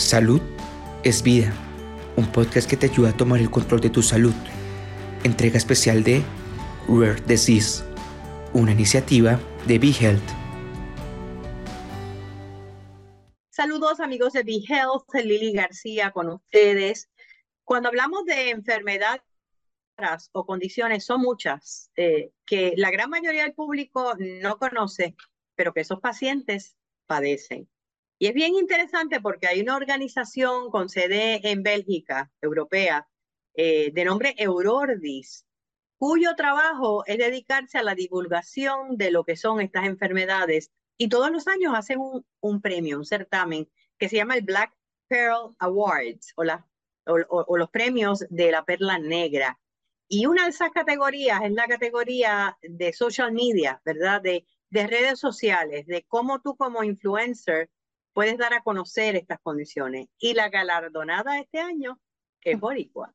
[0.00, 0.40] Salud
[1.04, 1.52] es vida,
[2.16, 4.32] un podcast que te ayuda a tomar el control de tu salud.
[5.24, 6.24] Entrega especial de
[6.88, 7.84] Rare Disease,
[8.54, 10.22] una iniciativa de BeHealth.
[13.50, 17.10] Saludos amigos de BeHealth, Lili García con ustedes.
[17.62, 19.20] Cuando hablamos de enfermedades
[20.32, 25.14] o condiciones, son muchas eh, que la gran mayoría del público no conoce,
[25.54, 26.74] pero que esos pacientes
[27.06, 27.68] padecen.
[28.22, 33.08] Y es bien interesante porque hay una organización con sede en Bélgica, europea,
[33.54, 35.46] eh, de nombre Eurordis,
[35.96, 40.70] cuyo trabajo es dedicarse a la divulgación de lo que son estas enfermedades.
[40.98, 41.98] Y todos los años hacen
[42.42, 44.76] un, premio, un certamen, que se llama el Black
[45.08, 46.68] Pearl Awards o, la,
[47.06, 49.58] o, los premios de la perla negra.
[50.08, 54.20] Y una de esas categorías es la categoría de social media, ¿verdad?
[54.20, 57.70] De, de redes sociales, de cómo tú como influencer
[58.12, 60.08] puedes dar a conocer estas condiciones.
[60.18, 61.98] Y la galardonada este año
[62.42, 63.14] es Boricua.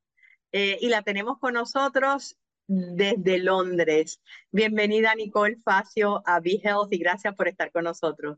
[0.51, 2.37] Eh, y la tenemos con nosotros
[2.67, 4.21] desde Londres.
[4.51, 8.37] Bienvenida Nicole Facio a Be Health y gracias por estar con nosotros.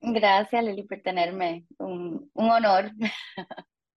[0.00, 2.90] Gracias Lili por tenerme, un, un honor.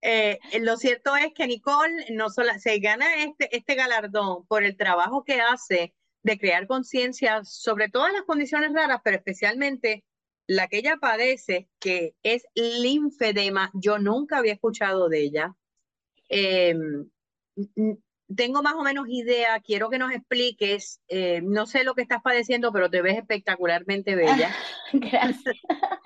[0.04, 4.78] Eh, lo cierto es que Nicole no solo se gana este, este galardón por el
[4.78, 10.06] trabajo que hace de crear conciencia sobre todas las condiciones raras, pero especialmente
[10.48, 15.56] la que ella padece, que es linfedema, yo nunca había escuchado de ella.
[16.30, 17.10] Em,
[18.34, 22.22] tengo más o menos idea, quiero que nos expliques, eh, no sé lo que estás
[22.22, 24.56] padeciendo, pero te ves espectacularmente bella.
[24.94, 25.56] Gracias.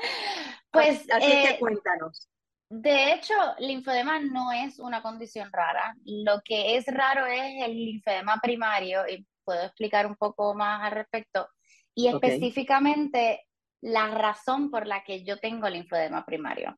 [0.73, 2.29] Pues, así que eh, cuéntanos.
[2.69, 5.93] De hecho, linfedema no es una condición rara.
[6.05, 10.93] Lo que es raro es el linfedema primario, y puedo explicar un poco más al
[10.93, 11.49] respecto.
[11.93, 13.41] Y específicamente
[13.81, 16.77] la razón por la que yo tengo linfedema primario.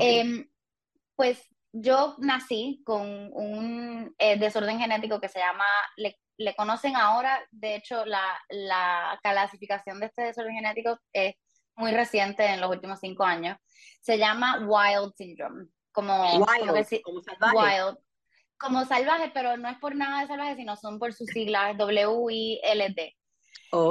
[0.00, 0.46] Em,
[1.14, 5.64] pues yo nací con un eh, desorden genético que se llama,
[5.96, 11.34] le, conocen ahora, de hecho la, la, clasificación de este desorden genético es
[11.76, 13.56] muy reciente en los últimos cinco años,
[14.00, 17.98] se llama Wild Syndrome, como, wild, como, salvaje.
[18.58, 23.16] como salvaje, pero no es por nada de salvaje, sino son por sus siglas W-I-L-D.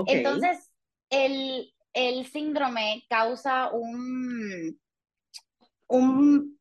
[0.07, 0.71] Entonces,
[1.09, 4.79] el, el síndrome causa un,
[5.87, 6.59] un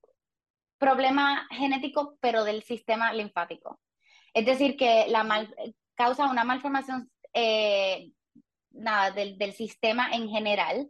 [0.78, 3.80] problema genético, pero del sistema linfático.
[4.34, 5.54] Es decir, que la mal,
[5.94, 8.12] causa una malformación eh,
[8.70, 10.88] nada, del, del, sistema en general.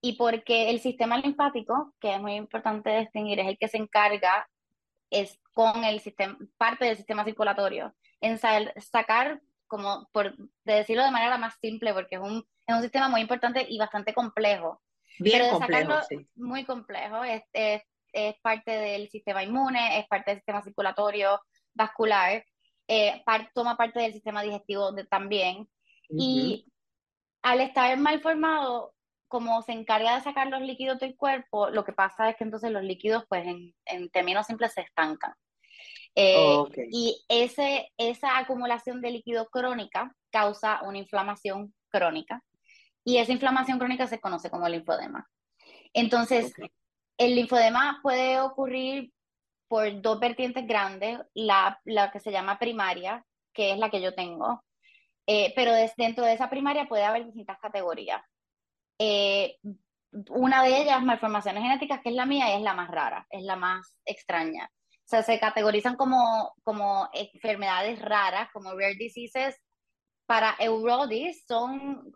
[0.00, 4.48] Y porque el sistema linfático, que es muy importante distinguir, es el que se encarga,
[5.10, 11.38] es con el sistema, parte del sistema circulatorio, en sacar, como por decirlo de manera
[11.38, 14.80] más simple, porque es un es un sistema muy importante y bastante complejo.
[15.18, 15.94] Bien Pero de complejo,
[16.34, 17.82] muy complejo, es, es,
[18.12, 21.40] es, parte del sistema inmune, es parte del sistema circulatorio,
[21.72, 22.44] vascular,
[22.88, 23.22] eh,
[23.54, 25.68] toma parte del sistema digestivo de, también.
[26.08, 26.66] Y
[27.42, 28.94] al estar mal formado,
[29.28, 32.70] como se encarga de sacar los líquidos del cuerpo, lo que pasa es que entonces
[32.70, 35.34] los líquidos, pues en, en términos simples, se estancan.
[36.16, 36.56] Eh,
[36.92, 42.40] y ese, esa acumulación de líquido crónica causa una inflamación crónica
[43.04, 45.28] y esa inflamación crónica se conoce como linfodema.
[45.92, 46.52] Entonces,
[47.18, 49.12] el linfodema puede ocurrir
[49.68, 54.14] por dos vertientes grandes, la, la que se llama primaria, que es la que yo
[54.14, 54.62] tengo,
[55.26, 58.22] eh, pero dentro de esa primaria puede haber distintas categorías.
[58.98, 59.56] Eh,
[60.30, 63.42] una de ellas, malformaciones genéticas, que es la mía, y es la más rara, es
[63.42, 64.70] la más extraña.
[65.04, 69.60] O sea, se categorizan como, como enfermedades raras, como rare diseases,
[70.26, 72.14] para Eurodis son,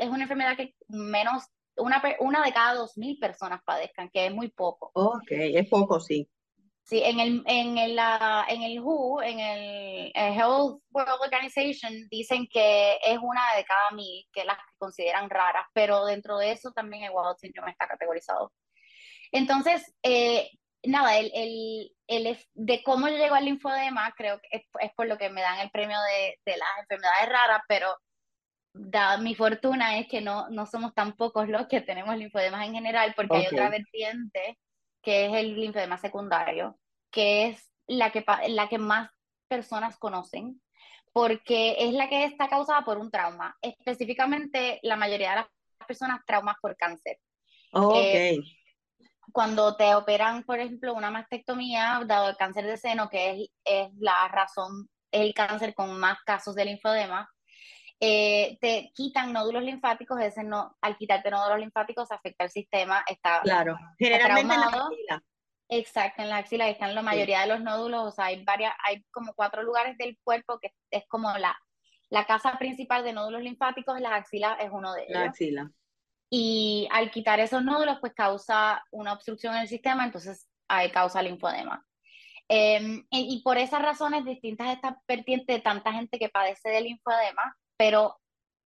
[0.00, 1.44] es una enfermedad que menos,
[1.76, 4.90] una, una de cada dos mil personas padezcan, que es muy poco.
[4.94, 6.28] Ok, es poco, sí.
[6.84, 7.98] Sí, en el, en el,
[8.48, 14.26] en el WHO, en el, Health World Organization, dicen que es una de cada mil
[14.30, 18.52] que las consideran raras, pero dentro de eso también el Wild Syndrome está categorizado.
[19.32, 20.50] Entonces, eh,
[20.84, 24.48] nada, el, el, el, de cómo yo llego al linfodema, creo que
[24.80, 27.96] es, por lo que me dan el premio de, de las enfermedades raras, pero
[28.72, 32.74] da, mi fortuna es que no, no somos tan pocos los que tenemos linfodemas en
[32.74, 34.58] general, porque hay otra vertiente
[35.02, 36.78] que es el linfodema secundario,
[37.10, 39.10] que es la que, la que más
[39.48, 40.60] personas conocen,
[41.12, 45.46] porque es la que está causada por un trauma, específicamente la mayoría de las
[45.86, 47.18] personas traumas por cáncer.
[47.72, 48.40] okay
[49.34, 53.88] cuando te operan, por ejemplo, una mastectomía, dado el cáncer de seno, que es, es
[53.98, 57.28] la razón, el cáncer con más casos de linfodema,
[57.98, 63.40] eh, te quitan nódulos linfáticos, ese no, al quitarte nódulos linfáticos afecta el sistema, está,
[63.42, 65.22] claro, generalmente en la axila.
[65.68, 69.02] Exacto, en la axila están la mayoría de los nódulos, o sea, hay varias, hay
[69.10, 71.58] como cuatro lugares del cuerpo que es como la,
[72.08, 75.12] la casa principal de nódulos linfáticos, las axilas es uno de ellos.
[75.12, 75.70] La axila.
[76.36, 81.22] Y al quitar esos nódulos, pues causa una obstrucción en el sistema, entonces hay causa
[81.22, 81.86] linfodema.
[82.48, 87.56] Em, y por esas razones distintas esta vertiente de tanta gente que padece de linfodema,
[87.76, 88.18] pero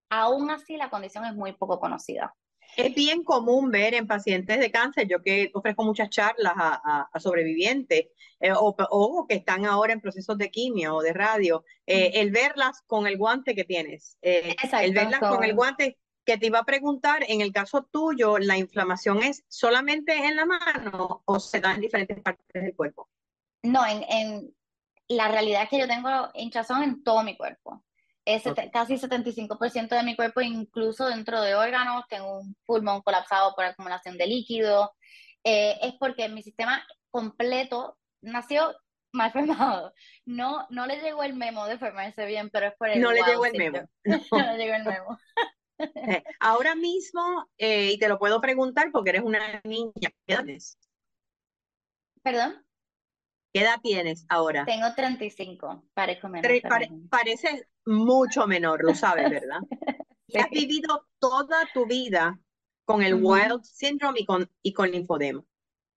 [0.09, 2.35] aún así la condición es muy poco conocida.
[2.75, 8.07] Es bien común ver en pacientes de cáncer, yo que ofrezco muchas charlas a, sobrevivientes
[8.41, 12.81] eh, o, que están ahora en procesos de quimio o de radio, eh, el verlas
[12.87, 15.99] con el guante que tienes, eh, el verlas con el guante
[16.29, 20.45] que te iba a preguntar, en el caso tuyo, ¿la inflamación es solamente en la
[20.45, 23.09] mano o se da en diferentes partes del cuerpo?
[23.63, 24.55] No, en, en
[25.09, 27.83] la realidad es que yo tengo hinchazón en todo mi cuerpo
[28.29, 28.43] es
[28.73, 34.19] casi 75% de mi cuerpo, incluso dentro de órganos, tengo un pulmón colapsado por acumulación
[34.19, 34.93] de líquido,
[35.45, 38.75] eh, es porque mi sistema completo nació
[39.13, 39.95] mal formado.
[40.27, 43.01] No, no le llegó el memo de formarse bien, pero es por el...
[43.01, 43.79] No le llegó el memo.
[44.05, 44.39] No.
[44.39, 45.19] le llegó el memo.
[45.79, 49.93] Eh, ahora mismo, eh, y te lo puedo preguntar porque eres una niña,
[50.27, 50.77] ¿qué edad tienes?
[52.23, 52.67] ¿Perdón?
[53.53, 54.65] ¿Qué edad tienes ahora?
[54.65, 56.51] Tengo 35, parezco menos.
[57.09, 59.61] parece mucho menor, lo sabes, ¿verdad?
[60.35, 62.39] has vivido toda tu vida
[62.85, 65.45] con el Wild Syndrome y con, y con linfodema.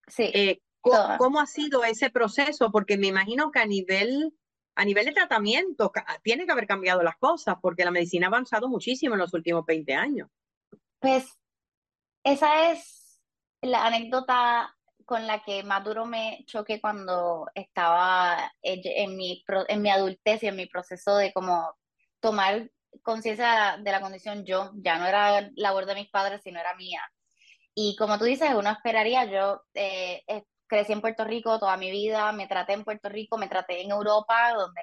[0.06, 0.30] Sí.
[0.34, 2.70] Eh, ¿cómo, ha sido ese proceso?
[2.70, 4.34] Porque me imagino que a nivel,
[4.74, 5.92] a nivel de tratamiento
[6.22, 9.64] tiene que haber cambiado las cosas, porque la medicina ha avanzado muchísimo en los últimos
[9.66, 10.28] 20 años.
[10.98, 11.38] Pues
[12.24, 13.20] esa es
[13.60, 14.74] la anécdota
[15.04, 20.46] con la que más duro me choqué cuando estaba en mi, en mi adultez y
[20.46, 21.74] en mi proceso de como
[22.20, 22.70] tomar
[23.02, 27.02] conciencia de la condición yo, ya no era labor de mis padres, sino era mía.
[27.74, 30.22] Y como tú dices, uno esperaría, yo eh,
[30.72, 33.90] crecí en Puerto Rico toda mi vida, me traté en Puerto Rico, me traté en
[33.90, 34.80] Europa, donde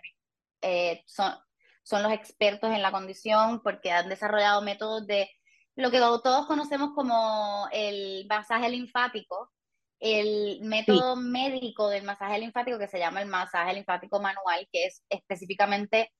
[0.61, 1.33] eh, son,
[1.81, 5.31] son los expertos en la condición porque han desarrollado métodos de
[5.75, 9.49] lo que todos conocemos como el masaje linfático,
[9.99, 15.03] el método médico del masaje linfático que se llama el masaje linfático manual, que es
[15.09, 16.11] específicamente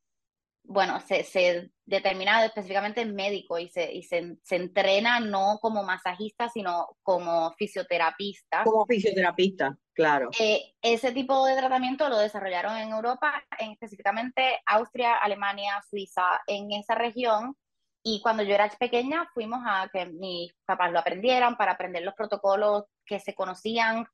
[0.63, 5.83] bueno, se, se determina específicamente en médico y, se, y se, se, entrena no como
[5.83, 8.63] masajista, sino como fisioterapista.
[8.63, 10.29] Como fisioterapista, claro.
[10.39, 16.71] Eh, ese tipo de tratamiento lo desarrollaron en Europa, en específicamente Austria, Alemania, Suiza, en
[16.71, 17.55] esa región.
[18.03, 22.13] Y cuando yo era pequeña, fuimos a que mis papás lo aprendieran para aprender los
[22.13, 24.05] protocolos que se conocían.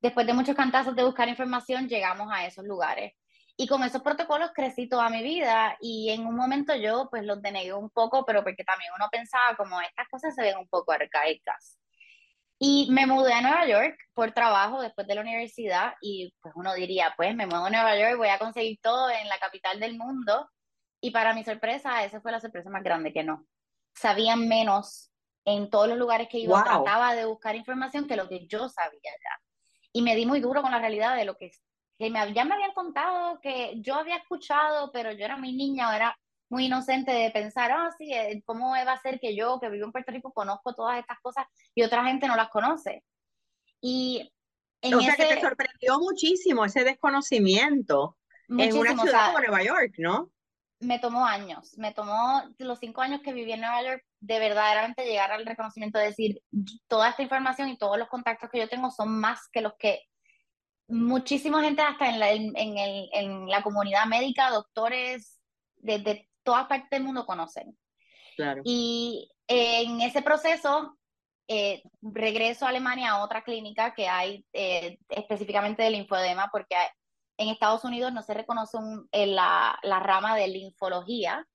[0.00, 3.12] Después de muchos cantazos de buscar información, llegamos a esos lugares.
[3.60, 7.42] Y con esos protocolos crecí toda mi vida y en un momento yo pues los
[7.42, 10.92] denegué un poco, pero porque también uno pensaba como estas cosas se ven un poco
[10.92, 11.76] arcaicas.
[12.60, 16.72] Y me mudé a Nueva York por trabajo después de la universidad y pues uno
[16.74, 19.98] diría, pues me muevo a Nueva York, voy a conseguir todo en la capital del
[19.98, 20.48] mundo.
[21.00, 23.44] Y para mi sorpresa, esa fue la sorpresa más grande que no.
[23.92, 25.10] Sabían menos
[25.44, 29.00] en todos los lugares que iba, trataba de buscar información que lo que yo sabía
[29.02, 29.42] ya.
[29.92, 31.50] Y me di muy duro con la realidad de lo que
[31.98, 35.94] que me, ya me habían contado que yo había escuchado, pero yo era muy niña,
[35.94, 36.16] era
[36.48, 39.86] muy inocente de pensar, ah, sí, eh, ¿cómo va a ser que yo, que vivo
[39.86, 43.04] en Puerto Rico, conozco todas estas cosas y otra gente no las conoce?
[43.80, 44.32] Y
[44.80, 48.16] en o sea que te sorprendió muchísimo ese desconocimiento
[48.48, 50.30] en una ciudad como Nueva York, ¿no?
[50.80, 55.04] Me tomó años, me tomó los cinco años que viví en Nueva York de verdaderamente
[55.04, 56.40] llegar al reconocimiento de decir,
[56.86, 60.07] toda esta información y todos los contactos que yo tengo son más que los que
[60.88, 65.38] muchísima gente hasta en la, en, el, en la comunidad médica, doctores
[65.76, 67.78] de, todas partes del mundo conocen.
[68.36, 68.62] Claro.
[68.64, 70.96] Y en ese proceso
[71.46, 76.76] eh, regreso a Alemania a otra clínica que hay eh, específicamente de linfodema, porque
[77.36, 78.78] en Estados Unidos no se reconoce
[79.12, 81.46] la, la, rama de linfología,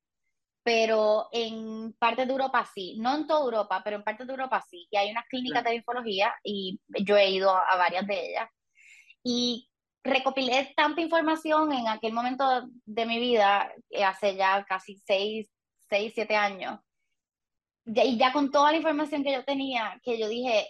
[0.63, 4.63] pero en partes de Europa sí, no en toda Europa, pero en partes de Europa
[4.67, 8.49] sí, y hay unas clínicas de linfología y yo he ido a varias de ellas
[9.23, 9.69] y
[10.03, 12.45] recopilé tanta información en aquel momento
[12.85, 15.49] de mi vida, eh, hace ya casi seis,
[15.89, 16.79] seis, siete años,
[17.85, 20.67] y ya con toda la información que yo tenía, que yo dije,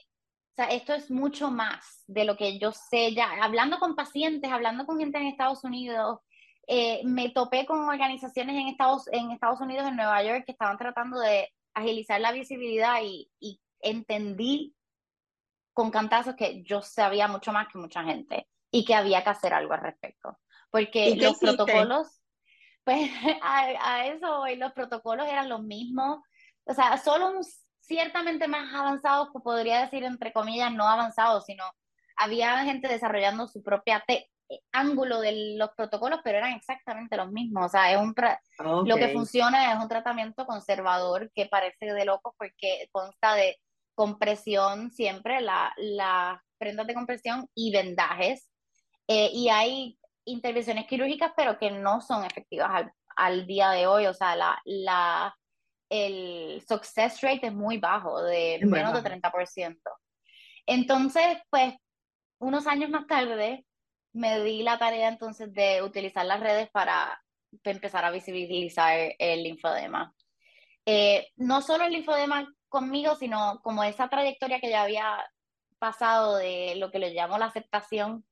[0.53, 3.27] o sea, esto es mucho más de lo que yo sé ya.
[3.41, 6.19] Hablando con pacientes, hablando con gente en Estados Unidos,
[6.67, 10.77] eh, me topé con organizaciones en Estados, en Estados Unidos, en Nueva York, que estaban
[10.77, 14.75] tratando de agilizar la visibilidad y, y entendí
[15.73, 19.53] con cantazos que yo sabía mucho más que mucha gente y que había que hacer
[19.53, 20.39] algo al respecto.
[20.69, 22.21] Porque los protocolos,
[22.83, 23.09] pues
[23.43, 26.19] a, eso y los protocolos eran los mismos,
[26.65, 27.39] o sea, solo
[27.79, 31.63] ciertamente más avanzados, podría decir entre comillas, no avanzados, sino
[32.15, 34.27] había gente desarrollando su propia eh,
[34.71, 37.65] ángulo de los protocolos, pero eran exactamente los mismos.
[37.65, 38.15] O sea, es un
[38.87, 43.57] lo que funciona es un tratamiento conservador que parece de loco porque consta de
[43.95, 48.49] compresión siempre, las la prendas de compresión y vendajes.
[49.07, 54.05] Eh, y hay intervenciones quirúrgicas, pero que no son efectivas al, al día de hoy.
[54.05, 55.35] O sea, la, la,
[55.89, 59.77] el success rate es muy bajo, de menos de 30%.
[60.65, 61.75] Entonces, pues,
[62.39, 63.65] unos años más tarde,
[64.13, 67.21] me di la tarea entonces de utilizar las redes para
[67.63, 70.13] empezar a visibilizar el linfodema.
[70.85, 75.05] Eh, no solo el linfodema conmigo, sino como esa trayectoria que ya había
[75.77, 78.25] pasado de lo que le llamo la aceptación,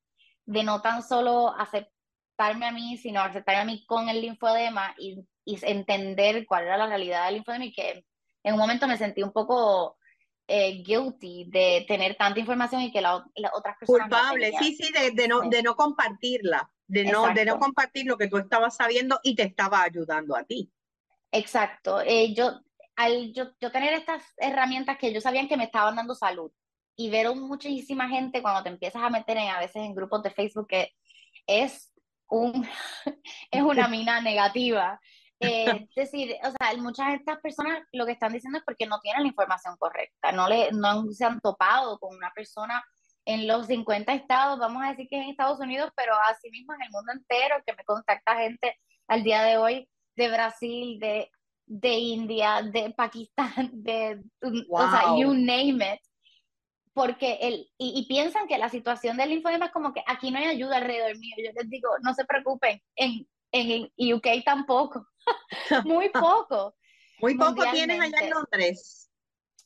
[0.46, 5.24] de no tan solo aceptarme a mí, sino aceptarme a mí con el linfodema y,
[5.46, 8.04] y entender cuál era la realidad del linfodema y que
[8.44, 10.00] en un momento me sentí un poco
[10.48, 13.22] eh, guilty de tener tanta información y que las
[13.54, 14.10] otras personas.
[14.10, 18.28] Culpable, sí, sí, de, no, de no compartirla, de no, de no compartir lo que
[18.28, 20.72] tú estabas sabiendo y te estaba ayudando a ti.
[21.32, 22.02] Exacto.
[22.02, 22.60] Eh, yo,
[23.02, 26.52] al yo, yo tener estas herramientas que yo sabían que me estaban dando salud
[26.96, 30.32] y ver muchísima gente cuando te empiezas a meter en a veces en grupos de
[30.32, 30.94] Facebook que
[31.48, 31.92] es
[32.30, 32.68] un
[33.52, 35.00] es una mina negativa.
[35.44, 38.86] Eh, es decir, o sea, muchas de estas personas lo que están diciendo es porque
[38.86, 42.80] no tienen la información correcta, no, le, no se han topado con una persona
[43.26, 46.92] en los 50 estados, vamos a decir que en Estados Unidos, pero asimismo en el
[46.92, 48.78] mundo entero, que me contacta gente
[49.08, 51.32] al día de hoy de Brasil, de,
[51.72, 54.22] de India, de Pakistán, de,
[54.70, 56.02] o sea, you name it.
[56.94, 60.40] Porque el, y, y, piensan que la situación del linfodema es como que aquí no
[60.40, 61.36] hay ayuda alrededor mío.
[61.38, 65.08] Yo les digo, no se preocupen, en, en UK tampoco.
[65.86, 66.76] Muy poco.
[67.22, 69.10] Muy poco tienes allá en Londres.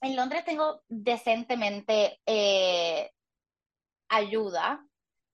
[0.02, 3.10] En Londres tengo decentemente eh,
[4.10, 4.86] ayuda.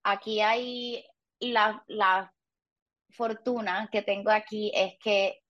[0.03, 1.05] Aquí hay
[1.39, 2.33] la, la,
[3.13, 5.40] fortuna que tengo aquí es que,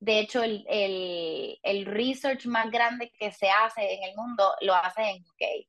[0.00, 4.74] de hecho, el, el, el, research más grande que se hace en el mundo lo
[4.74, 5.66] hace en UK.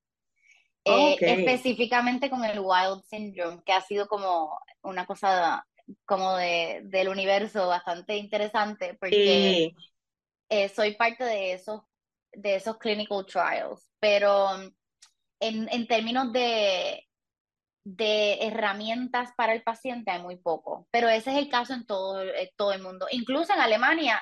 [0.84, 5.68] Eh, específicamente con el Wild Syndrome, que ha sido como una cosa
[6.06, 9.74] como de, del universo bastante interesante porque
[10.50, 11.82] eh, soy parte de esos,
[12.32, 14.50] de esos clinical trials, pero
[15.40, 17.06] en, en términos de,
[17.84, 22.24] de herramientas para el paciente hay muy poco, pero ese es el caso en todo,
[22.56, 23.08] todo el mundo.
[23.12, 24.22] Incluso en Alemania,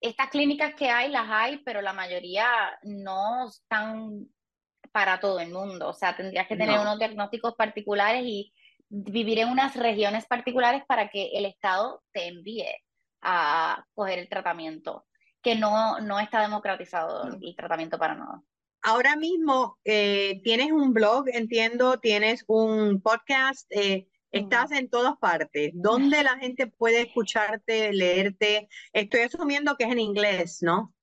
[0.00, 2.48] estas clínicas que hay, las hay, pero la mayoría
[2.82, 4.26] no están
[4.92, 5.88] para todo el mundo.
[5.88, 8.52] O sea, tendrías que tener unos diagnósticos particulares y
[8.88, 12.66] vivir en unas regiones particulares para que el Estado te envíe
[13.22, 15.06] a coger el tratamiento,
[15.42, 18.42] que no, no está democratizado el tratamiento para nada.
[18.82, 25.72] Ahora mismo eh, tienes un blog, entiendo, tienes un podcast, eh, estás en todas partes.
[25.74, 28.68] ¿Dónde la gente puede escucharte, leerte?
[28.92, 30.94] Estoy asumiendo que es en inglés, ¿no?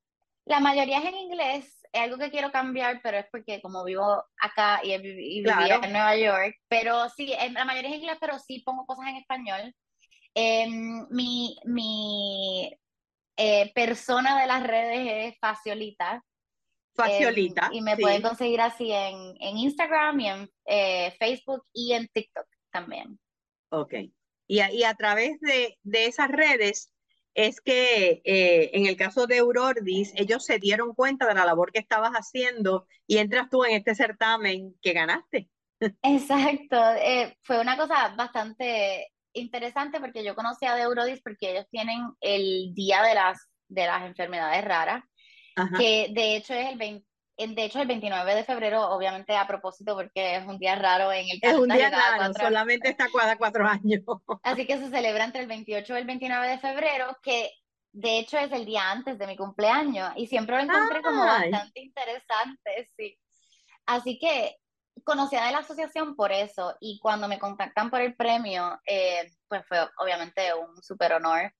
[0.45, 4.79] La mayoría es en inglés, algo que quiero cambiar, pero es porque como vivo acá
[4.83, 8.85] y, vivía en Nueva York, pero sí, en, la mayoría es inglés, pero sí pongo
[8.85, 9.75] cosas en español.
[10.33, 12.71] Em, mi mi
[13.35, 16.23] eh, persona de las redes es Faciolita.
[16.97, 17.67] Faciolita.
[17.67, 22.07] Em, y me pueden conseguir así en, en Instagram y en eh, Facebook y en
[22.07, 23.19] TikTok también.
[23.69, 23.93] Ok.
[24.47, 26.91] Y a, y a través de, de esas redes,
[27.37, 31.71] es que eh, en el caso de Eurordis, ellos se dieron cuenta de la labor
[31.71, 35.47] que estabas haciendo y entras tú en este certamen que ganaste.
[36.01, 42.07] Exacto, eh, fue una cosa bastante interesante porque yo conocí a Eurodis porque ellos tienen
[42.21, 45.03] el Día de las, de las Enfermedades Raras,
[45.77, 49.95] que de hecho es el 20, de hecho, el 29 de febrero, obviamente a propósito,
[49.95, 53.67] porque es un día raro en el Es un día raro, solamente está cada cuatro
[53.67, 54.01] años.
[54.43, 57.51] Así que se celebra entre el 28 y el 29 de febrero, que
[57.91, 61.79] de hecho es el día antes de mi cumpleaños, y siempre lo encontré como bastante
[61.79, 63.15] interesante, sí.
[63.85, 64.57] Así que
[65.03, 69.63] conocía de la asociación por eso, y cuando me contactan por el premio, eh, pues
[69.67, 71.53] fue obviamente un súper honor.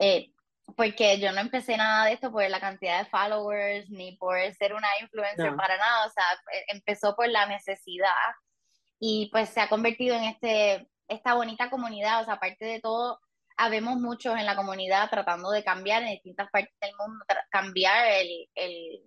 [0.00, 0.32] Eh,
[0.76, 4.74] porque yo no empecé nada de esto por la cantidad de followers ni por ser
[4.74, 8.10] una influencer para nada, o sea, e, empezó por la necesidad
[8.98, 13.20] y pues se ha convertido en este, esta bonita comunidad, o sea, aparte de todo,
[13.56, 18.48] habemos muchos en la comunidad tratando de cambiar en distintas partes del mundo, cambiar el,
[18.54, 19.02] el,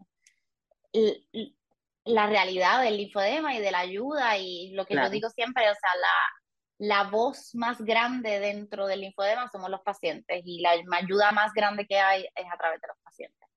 [2.05, 5.74] la realidad del linfodema y de la ayuda y lo que yo digo siempre, o
[5.74, 6.43] sea, la,
[6.77, 11.86] la voz más grande dentro del linfodema somos los pacientes y la ayuda más grande
[11.86, 13.48] que hay es a través de los pacientes.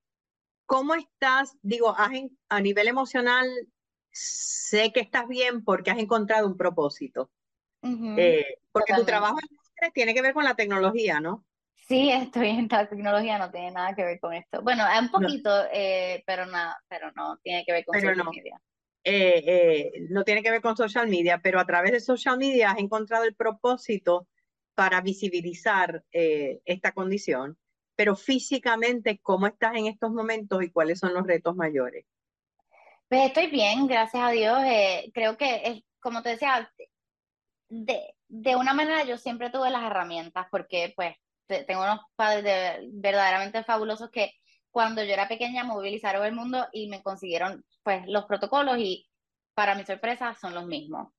[0.65, 3.47] ¿Cómo estás, digo, a nivel emocional,
[4.11, 7.31] sé que estás bien porque has encontrado un propósito.
[7.83, 9.37] Eh, porque tu trabajo
[9.93, 11.45] tiene que ver con la tecnología, ¿no?
[11.87, 14.61] Sí, estoy en la tecnología, no tiene nada que ver con esto.
[14.61, 18.61] Bueno, un poquito, eh, pero nada, pero no tiene que ver con social media.
[19.09, 22.71] Eh, eh, no tiene que ver con social media, pero a través de social media
[22.71, 24.27] has encontrado el propósito
[24.75, 27.57] para visibilizar esta condición.
[27.95, 32.05] Pero físicamente, ¿cómo estás en estos momentos y cuáles son los retos mayores?
[33.07, 34.59] Pues estoy bien, gracias a Dios.
[35.13, 36.69] creo que, es, como te decía,
[37.69, 41.15] de, de una manera yo siempre tuve las herramientas porque pues
[41.65, 44.33] tengo unos padres verdaderamente fabulosos que
[44.77, 49.09] cuando yo era pequeña movilizaron el mundo y me consiguieron pues los protocolos y
[49.55, 51.11] para mi sorpresa son los mismos.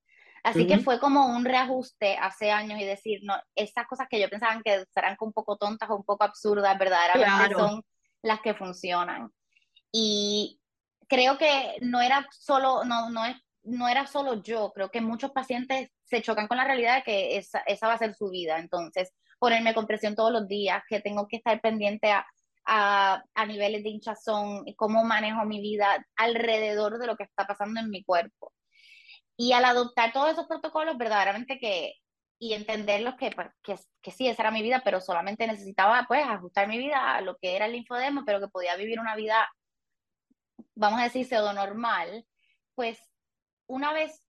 [0.44, 4.28] Así que fue como un reajuste hace años y decir, no, esas cosas que yo
[4.28, 7.82] pensaba que serán un poco tontas o un poco absurdas, verdaderamente son
[8.22, 9.28] las que funcionan.
[9.90, 10.60] Y
[11.08, 13.34] creo que no era solo, no, no, es,
[13.64, 17.36] no era solo yo, creo que muchos pacientes se chocan con la realidad de que
[17.38, 18.60] esa, esa va a ser su vida.
[18.60, 22.24] Entonces, ponerme con presión todos los días, que tengo que estar pendiente a,
[22.68, 27.80] a, a, niveles de hinchazón, cómo manejo mi vida alrededor de lo que está pasando
[27.80, 28.52] en mi cuerpo.
[29.36, 31.94] Y al adoptar todos esos protocolos, verdaderamente que,
[32.38, 36.24] y entenderlos que, pues, que, que, sí, esa era mi vida, pero solamente necesitaba pues
[36.24, 39.48] ajustar mi vida a lo que era el linfodema, pero que podía vivir una vida,
[40.74, 42.26] vamos a decir, pseudo normal,
[42.74, 42.98] pues
[43.66, 44.22] una vez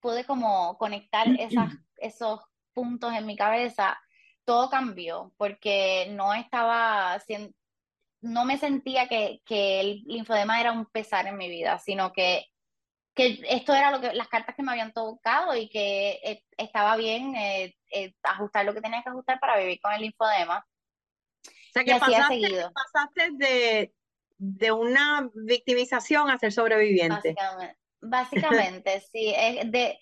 [0.00, 2.40] pude como conectar esas, esos
[2.72, 3.98] puntos en mi cabeza,
[4.44, 7.20] todo cambió porque no estaba,
[8.20, 12.46] no me sentía que, que el linfodema era un pesar en mi vida, sino que,
[13.14, 16.96] que esto era lo que, las cartas que me habían tocado y que eh, estaba
[16.96, 20.66] bien eh, eh, ajustar lo que tenía que ajustar para vivir con el linfodema.
[21.46, 23.94] O sea que pasaste, pasaste de,
[24.36, 27.34] de una victimización a ser sobreviviente.
[27.34, 29.34] Básicamente, básicamente sí.
[29.66, 29.98] De,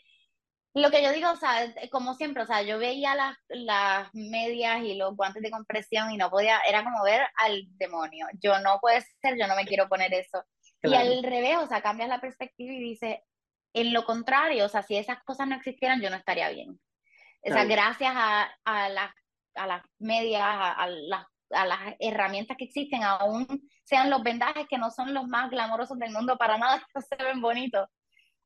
[0.75, 4.09] lo que yo digo, o sea, eh, como siempre, o sea, yo veía las, las
[4.15, 8.27] medias y los guantes de compresión y no podía, era como ver al demonio.
[8.41, 10.45] Yo no puede ser, yo no me quiero poner eso.
[10.83, 13.19] Y al revés, o sea, cambias la perspectiva y dices,
[13.75, 16.81] en lo contrario, o sea, si esas cosas no existieran, yo no estaría bien.
[17.43, 19.13] O sea, gracias a, a, las,
[19.55, 23.47] a las medias, a, las, a las herramientas que existen, aún
[23.85, 27.17] sean los vendajes que no son los más glamorosos del mundo para nada, no se
[27.17, 27.89] ven bonitos,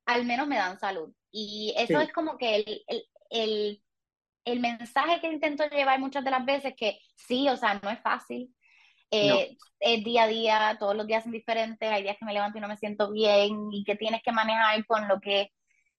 [0.05, 1.13] al menos me dan salud.
[1.37, 3.83] Y eso es como que el, el, el,
[4.45, 7.99] el, mensaje que intento llevar muchas de las veces, que sí, o sea, no es
[7.99, 8.55] fácil.
[9.11, 12.57] Eh, es día a día, todos los días son diferentes, hay días que me levanto
[12.57, 15.51] y no me siento bien y que tienes que manejar con lo que,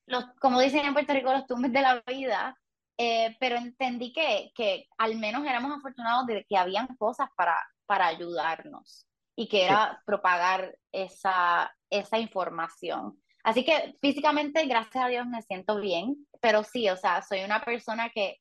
[0.07, 2.57] los, como dicen en Puerto Rico, los tumbes de la vida.
[2.97, 8.07] Eh, pero entendí que, que al menos éramos afortunados de que habían cosas para, para
[8.07, 13.21] ayudarnos y que era propagar esa, esa información.
[13.47, 17.65] Así que físicamente, gracias a Dios, me siento bien, pero sí, o sea, soy una
[17.65, 18.39] persona que,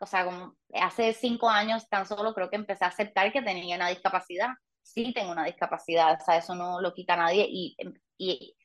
[0.00, 3.76] o sea, como hace cinco años tan solo creo que empecé a aceptar que tenía
[3.76, 4.48] una discapacidad.
[4.82, 7.76] Sí tengo una discapacidad, o sea, eso no lo quita nadie y,
[8.16, 8.56] y,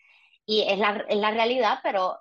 [0.45, 2.19] y es, la, es la realidad, pero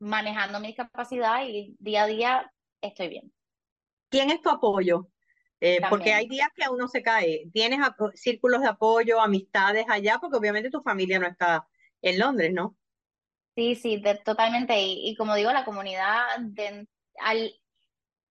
[0.00, 3.32] manejando mi discapacidad y día a día estoy bien.
[4.10, 5.08] ¿Quién es tu apoyo?
[5.58, 7.48] Eh, porque hay días que uno se cae.
[7.50, 7.80] ¿Tienes
[8.12, 10.18] círculos de apoyo, amistades allá?
[10.20, 11.66] Porque obviamente tu familia no está
[12.04, 12.76] en Londres, ¿no?
[13.56, 14.74] Sí, sí, totalmente.
[14.80, 16.86] Y, como digo, la comunidad, de,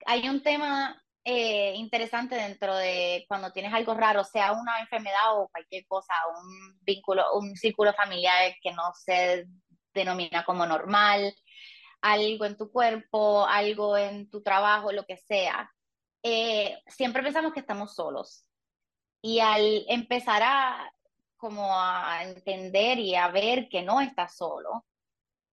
[0.06, 5.48] hay un tema eh, interesante dentro de cuando tienes algo raro, sea una enfermedad o
[5.50, 9.48] cualquier cosa, un vínculo, un círculo familiar que no se
[9.94, 11.34] denomina como normal,
[12.02, 15.72] algo en tu cuerpo, algo en tu trabajo, lo que sea.
[16.22, 18.46] Eh, siempre pensamos que estamos solos.
[19.22, 20.94] Y al empezar a
[21.44, 24.86] como a entender y a ver que no estás solo,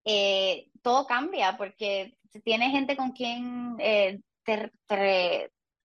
[0.05, 4.71] eh, todo cambia porque tienes gente con quien eh, te,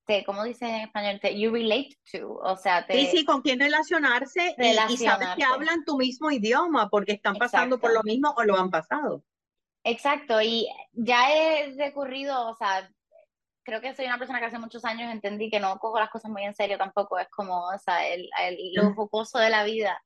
[0.05, 1.19] te, ¿cómo dice en español?
[1.19, 5.43] Te, you relate to, o sea, te, Sí, sí, con quien relacionarse, y, sabes que
[5.43, 9.23] hablan tu mismo idioma porque están pasando por lo mismo o lo han pasado.
[9.83, 12.91] Exacto, y ya he recurrido, o sea,
[13.65, 16.31] creo que soy una persona que hace muchos años entendí que no cojo las cosas
[16.31, 20.01] muy en serio tampoco, es como, o sea, el, el, lo jocoso de la vida.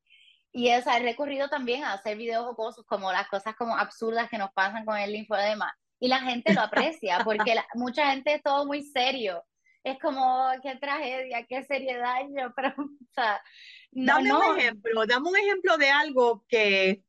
[0.51, 4.29] Y o sea, he recurrido también a hacer videos jocosos como las cosas como absurdas
[4.29, 5.71] que nos pasan con el linfodema.
[5.99, 9.43] Y la gente lo aprecia, porque mucha gente es todo muy serio.
[9.83, 13.41] Es como, qué tragedia, qué seriedad, yo, pero, o sea,
[13.91, 17.03] dame un ejemplo, dame un ejemplo de algo que,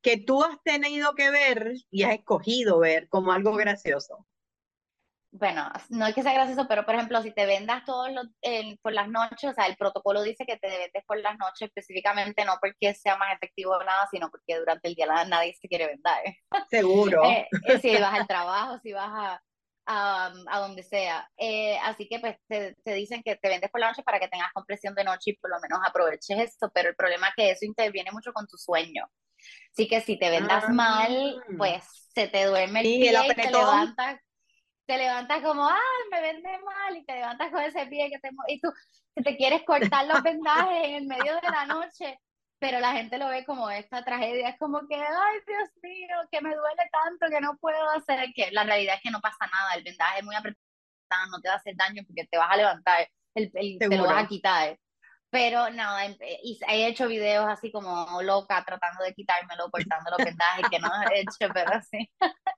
[0.00, 4.26] que tú has tenido que ver y has escogido ver como algo gracioso.
[5.32, 8.26] Bueno, no es que sea gracioso, pero por ejemplo, si te vendas todos los,
[8.82, 12.44] por las noches, o sea, el protocolo dice que te vendes por las noches específicamente,
[12.44, 15.86] no porque sea más efectivo o nada, sino porque durante el día nadie se quiere
[15.86, 16.36] vender.
[16.70, 17.24] Seguro.
[17.24, 19.42] Eh, eh, si vas al trabajo, si vas a,
[19.86, 21.26] a, a donde sea.
[21.38, 24.28] Eh, así que pues te, te, dicen que te vendes por la noche para que
[24.28, 27.50] tengas compresión de noche y por lo menos aproveches eso, pero el problema es que
[27.52, 29.08] eso interviene mucho con tu sueño.
[29.72, 31.54] Así que si te vendas mal, ah.
[31.56, 34.20] pues se te duerme el pie y te levantas
[34.86, 35.78] te levantas como, ah,
[36.10, 38.72] me vende mal, y te levantas con ese pie que te, y tú
[39.22, 42.18] te quieres cortar los vendajes en el medio de la noche,
[42.58, 46.40] pero la gente lo ve como esta tragedia, es como que, ay, Dios mío, que
[46.40, 49.74] me duele tanto que no puedo hacer, que la realidad es que no pasa nada,
[49.74, 50.60] el vendaje es muy apretado,
[51.30, 54.04] no te va a hacer daño porque te vas a levantar, el, el te lo
[54.04, 54.78] vas a quitar.
[55.32, 60.26] Pero no, em, eh, he hecho videos así como loca tratando de quitármelo, cortando los
[60.26, 62.08] vendajes que no he hecho, pero sí.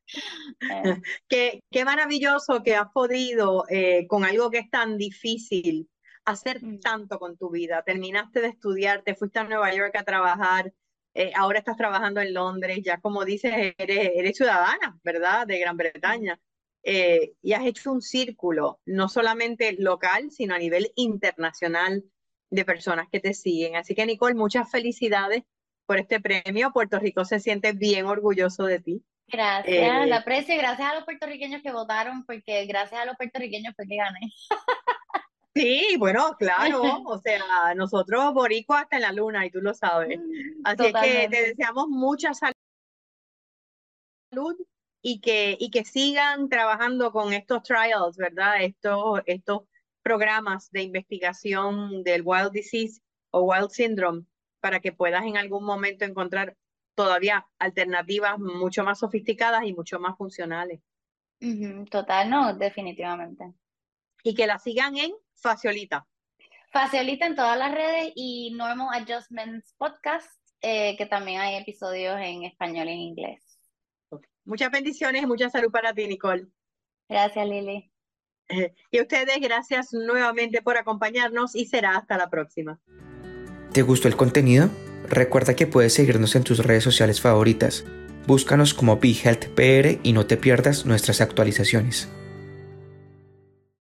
[0.60, 1.00] Eh.
[1.28, 5.88] qué, qué maravilloso que has podido, eh, con algo que es tan difícil,
[6.24, 6.80] hacer mm.
[6.80, 7.82] tanto con tu vida.
[7.84, 10.72] Terminaste de estudiar, te fuiste a Nueva York a trabajar,
[11.37, 15.46] ahora estás trabajando en Londres, ya como dices, eres, eres ciudadana, ¿verdad?
[15.46, 16.40] De Gran Bretaña.
[16.82, 22.04] y has hecho un círculo, no solamente local, sino a nivel internacional
[22.54, 23.76] de personas que te siguen.
[23.76, 25.42] Así que Nicole, muchas felicidades
[25.86, 26.72] por este premio.
[26.72, 29.04] Puerto Rico se siente bien orgulloso de ti.
[29.26, 33.16] Gracias, eh, lo aprecio y gracias a los puertorriqueños que votaron, porque gracias a los
[33.16, 34.30] puertorriqueños fue que gané.
[35.54, 40.18] Sí, bueno, claro, o sea, nosotros boricua hasta en la luna y tú lo sabes.
[40.18, 42.54] Mm, Así que te deseamos mucha salud
[45.00, 48.62] y que, y que sigan trabajando con estos trials, ¿verdad?
[48.62, 49.62] Estos, estos
[50.04, 54.24] programas de investigación del Wild Disease o Wild Syndrome
[54.60, 56.56] para que puedas en algún momento encontrar
[56.94, 60.80] todavía alternativas mucho más sofisticadas y mucho más funcionales.
[61.90, 63.52] Total, no, definitivamente.
[64.22, 66.06] Y que la sigan en Faciolita.
[66.70, 72.44] Faciolita en todas las redes y Normal Adjustments Podcast, eh, que también hay episodios en
[72.44, 73.58] español y en inglés.
[74.44, 76.46] Muchas bendiciones y mucha salud para ti, Nicole.
[77.08, 77.93] Gracias, Lili.
[78.90, 82.78] Y a ustedes, gracias nuevamente por acompañarnos y será hasta la próxima.
[83.72, 84.70] ¿Te gustó el contenido?
[85.09, 87.85] Recuerda que puedes seguirnos en tus redes sociales favoritas.
[88.26, 92.09] Búscanos como BeHealthPR y no te pierdas nuestras actualizaciones.